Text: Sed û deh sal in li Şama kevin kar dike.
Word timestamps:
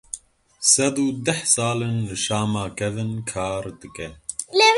Sed 0.71 0.95
û 1.05 1.07
deh 1.25 1.41
sal 1.53 1.79
in 1.89 1.97
li 2.07 2.17
Şama 2.25 2.65
kevin 2.77 3.11
kar 3.31 3.65
dike. 3.81 4.07